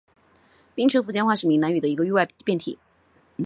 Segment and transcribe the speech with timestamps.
[0.73, 2.79] 槟城福建话是闽南语的一个域外变体。